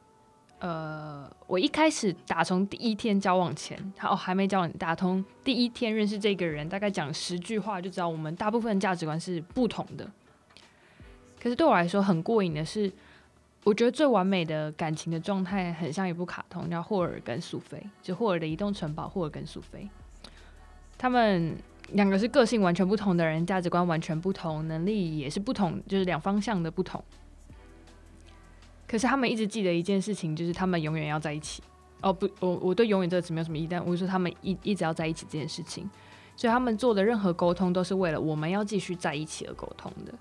[0.63, 10.09] 呃，我一开始打从第一天交往前，哦还没交往，打通第一天认识这个人，大概讲十句话就知道我们大部分价值观是不同的。
[11.41, 12.93] 可是对我来说很过瘾的是，
[13.65, 19.91] 我觉得最完美的感情的状态很像一部卡通，叫霍尔跟苏菲，就霍尔的移动城堡，霍尔跟苏菲，
[20.97, 21.57] 他们
[21.89, 27.03] 两个是个性完全不同的人，价值观完全不同，能力也是不同，就是两方向的不同。
[28.93, 31.63] 可是他们一直记得一件事情，就是他们永远要在一起。
[32.03, 35.89] 哦，不，我我对“永远”这个词没有什么意，但我说他们一一直要在一起这件事情，
[36.37, 40.13] 所以他们做的任何沟通都是为了我们要继续在一起而沟通的。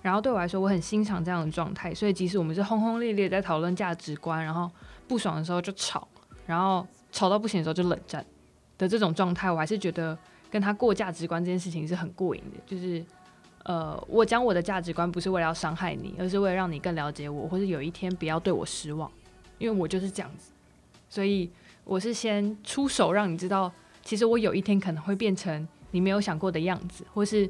[0.00, 1.94] 然后对我来说，我很欣赏这样的状态。
[1.94, 4.70] 所以即使我们是轰轰烈烈在讨论价值观，然后
[5.06, 6.08] 不爽的时候就吵，
[6.46, 8.24] 然后吵到不行的时候就冷战
[8.78, 10.16] 的这种状态，我还是觉得
[10.50, 13.04] 跟他过价值观这件事情是很过瘾的，就是。
[13.64, 19.10] 呃，我讲我的价值观不是为了要伤害你，而是为了让你更了解我，或者有一天不要对我失望，
[19.58, 20.52] 因为我就是这样子。
[21.08, 21.50] 所以
[21.84, 23.72] 我是先出手让你知道，
[24.02, 27.48] 其实我有一天可能会变成你没有想过的样子，或是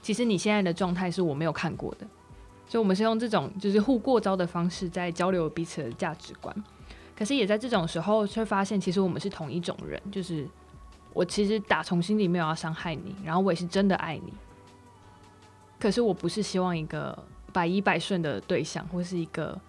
[0.00, 2.06] 其实你现在的状态是我没有看过的。
[2.66, 6.54] 所以，我们是用这种就是互过招的方式在交流彼此的价值观。
[7.14, 10.48] 可是也在这种时候，却发现其实我们是同一种人，就是
[11.12, 14.32] 我其实打从心里没有要伤害你，然后我也是真的爱你。
[15.82, 17.18] 可是我不是希望一个
[17.52, 19.60] 百依百顺的对象，或是一个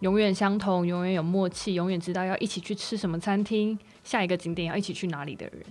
[0.00, 5.62] 永远相同、永远有默契、永远知道要一起去吃什么餐厅、下一个景点要一起去哪里的人。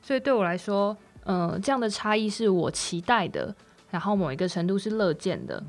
[0.00, 3.52] 所以对我来说，嗯，这样的差异是我期待的，
[3.90, 5.60] 然后某一个程度是乐见的。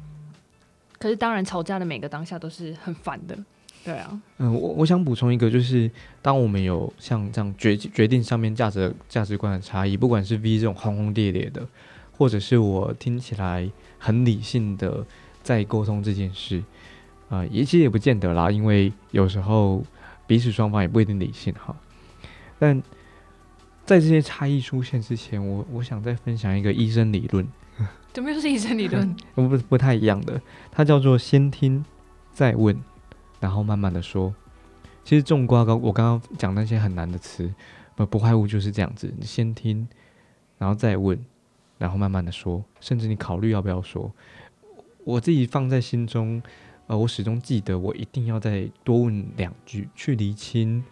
[1.00, 3.36] 可是当然，吵架的每个当下都是很烦的。
[3.84, 5.89] 对啊，嗯，我我想补充一个，就是
[6.22, 11.68] 当我们有像这样决决定上面价值价值观的差异，不管是 V 这种轰轰烈烈的。
[12.20, 15.06] 或者是我听起来很理性的
[15.42, 16.62] 在沟通这件事，
[17.30, 19.82] 啊，也其实也不见得啦，因为有时候
[20.28, 21.74] 彼此双方也不一定理性哈。
[22.60, 22.84] 但
[23.86, 27.48] 在这些差异出现之前，我我想再分享一个医生理论，
[28.12, 29.16] 怎么又是医生理论？
[29.34, 30.42] 不不太一样的，
[30.74, 31.86] 它叫做先听
[32.34, 32.78] 再问，
[33.40, 34.36] 然后慢慢的说。
[35.06, 37.52] 其实种瓜高，我刚刚讲那些很难的词，
[37.96, 39.88] 不不坏物就是这样子，你先听，
[40.58, 41.18] 然后再问，
[41.80, 44.12] 然后慢慢的说，甚至你考虑要不要说。
[45.04, 46.40] 我自己放在心中，
[46.86, 50.84] 呃，我始终记得，我一定要再多问两句，去厘清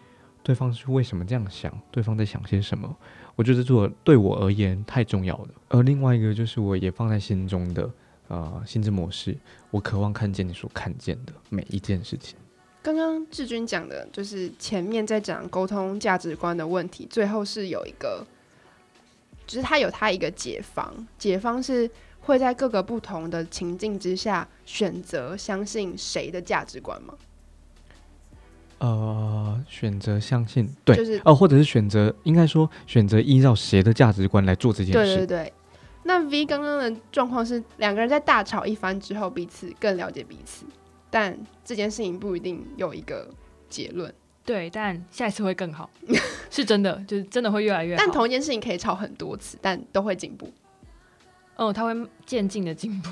[0.42, 2.98] 对方是为什么这样想，对方在想些什么。
[3.36, 5.50] 我觉得这对我而言太重要了。
[5.68, 7.92] 而另外一个就是我也放在心中的，
[8.30, 9.38] 呃，心智模式，
[9.70, 12.40] 我渴望看见你所看见的每一件事情。
[12.82, 18.26] 刚刚志军讲的就是前面在讲沟通价值观的问题，最后是有一个，
[19.48, 21.90] 就是他有他一个解方，解方是
[22.20, 27.16] 会在各个不同的情境之下选择相信谁的价值观吗？
[28.80, 34.94] 呃，选择相信，对，就是哦，或者是选择，应该说选择依照谁的价值观来做这件事。
[34.94, 35.54] 对对对。
[36.04, 40.64] 那 V 刚刚的状况是两个人在大吵一番之后，彼此更了解彼此。
[41.10, 41.36] 但
[41.66, 43.28] 这件事情不一定有一个
[43.68, 44.14] 结论，
[44.48, 45.90] 对，但下一次会更好，
[46.50, 48.02] 是真的，就是真的会越来越好。
[48.02, 50.50] 但同一件事情可以吵很多次，但都会进步。
[51.58, 51.94] 哦，他会
[52.26, 53.10] 渐进的进步，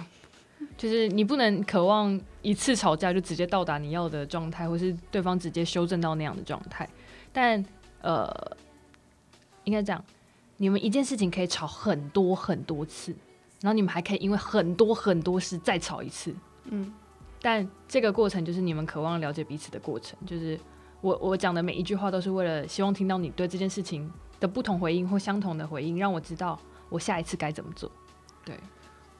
[0.77, 6.87] 就是你不能渴望一次吵架就直接到达你要的状态，或是对方直接修正到那样的状态。
[7.33, 7.61] 但
[8.01, 8.33] 呃，
[9.65, 10.01] 应该这样，
[10.55, 13.13] 你们一件事情可以吵很多很多次，
[13.59, 16.33] 然后你们还可以因为很多很多事再吵一次，
[16.69, 16.93] 嗯。
[17.41, 20.59] 但这个过程就是你们渴望了解彼此的过程，就是
[21.05, 27.91] 我我讲的每一句话都是为了希望听到你对这件事情的不同回应或相同的回应，让我知道我下一次该怎么做。
[28.43, 28.57] 对，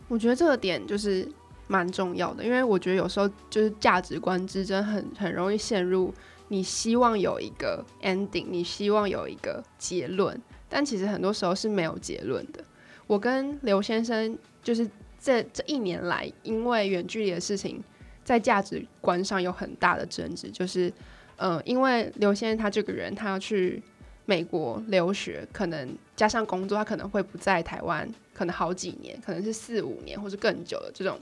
[0.07, 1.31] 我觉得这个点就是
[1.67, 6.11] 蛮重要的，因为我觉得有时候就是价值观之争很很容易陷入
[6.47, 12.63] 你希望有一个 ending，你希望有一个结论，但其实很多时候是没有结论的。
[13.05, 17.83] 我跟刘先生就是这这一年来，因为远距离的事情。
[18.23, 20.91] 在价值观上有很大的争执，就是，
[21.38, 23.81] 呃，因为刘先生他这个人，他要去
[24.25, 31.19] 美国留学，可能加上工作，他可能会不在台湾，可能好几年，可能是四五年或是更久的这种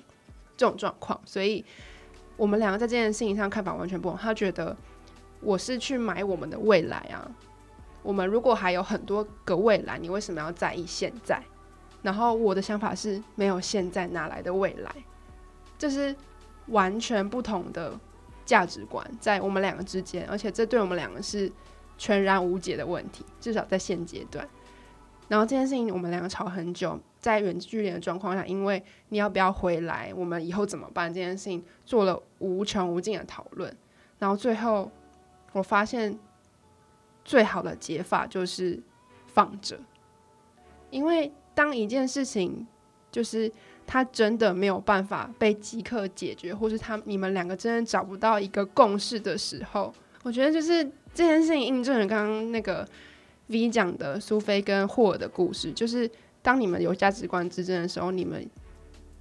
[0.56, 1.64] 这种状况，所以
[2.38, 4.18] 我们两个在这件事情上看法完全不同。
[4.18, 4.76] 他觉得
[5.42, 7.30] 我是去买我们的未来啊，
[8.02, 11.42] 我们如果还有很多个未来，你为什么要在意现在？
[12.02, 14.92] 然后我的想法是没有现在哪来的未来，
[15.78, 16.16] 就是。
[16.68, 17.92] 完全不同的
[18.46, 21.52] 价值观在我们两个之间，而且这对我们两个是
[21.98, 24.48] 全然无解的问题，至少在现阶段。
[25.28, 33.76] 然后这件事情我们两个吵很久，在远距离的状况下，因为你要不要回来，我们以后怎么办这件事情做了无穷无尽的讨论。
[34.20, 34.92] 然后最后
[35.54, 36.20] 我发现
[37.24, 38.82] 最好的解法就是
[39.28, 39.80] 放着，
[40.90, 42.68] 因为当一件事情
[43.12, 43.52] 就是。
[43.86, 52.88] 他真的没有办法被即刻解决，或是他你们两个真的找不到一个共识的时候，我觉得就是这件事情印证了刚刚那个
[53.48, 56.10] V 讲的苏菲跟霍尔的故事，就是
[56.42, 58.50] 当你们有价值观之争的时候，你们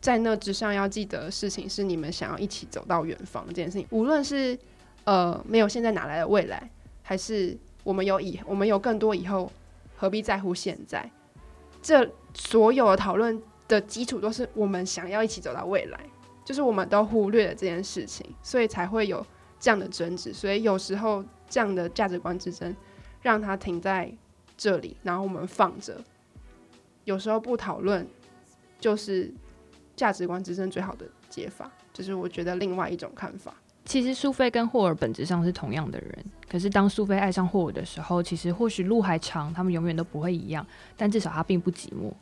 [0.00, 4.56] 在那之上要记得的事情是你们想要一起走到远方这件事情，无论是
[5.04, 6.70] 呃没有现在哪来的未来，
[7.02, 9.50] 还是我们有以我们有更多以后，
[9.96, 11.10] 何必在乎现在？
[11.82, 13.42] 这所有的讨论。
[13.72, 15.98] 的基础都是我们想要一起走到未来，
[16.44, 19.26] 就是我们都忽略了这件事情，所以才会有
[19.58, 20.30] 这样的争执。
[20.30, 22.76] 所以有时候这样的价值观之争，
[23.22, 24.12] 让它停在
[24.58, 26.04] 这里，然后我们放着。
[27.04, 28.06] 有时候不讨论，
[28.78, 29.32] 就是
[29.96, 31.72] 价值观之争最好的解法。
[31.94, 33.54] 就是我觉得另外一种看法。
[33.86, 40.64] 其实苏菲跟霍尔本质上是同样的人，可是当苏菲爱上霍尔的时候，其实或许路还长，他们永远都不会一样，
[40.96, 42.12] 但至少他并不寂寞。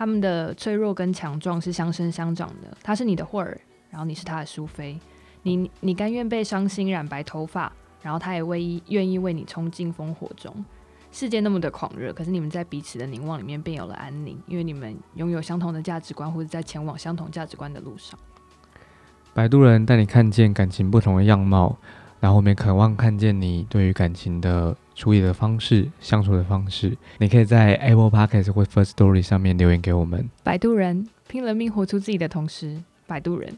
[0.00, 2.74] 他们的脆弱跟强壮是相生相长的。
[2.82, 4.98] 他是你的霍尔，然后你是他的苏菲。
[5.42, 7.70] 你你甘愿被伤心染白头发，
[8.00, 10.64] 然后他也为愿意为你冲进烽火中。
[11.12, 18.18] 世界那么的狂热，可是你们在彼此的凝望里面便有了安宁，因为你们拥有相同的价值观，或者在前往相同价值观的路上。
[19.34, 21.76] 摆渡人带你看见感情不同的样貌。
[22.20, 26.96] 然后我们渴望看见你对于感情的处理的方式、相处的方式。
[27.18, 30.28] 你可以在 Apple Podcast 或 First Story 上面留言给我们。
[30.42, 33.52] 摆渡人拼了命活出自己的同时，摆渡人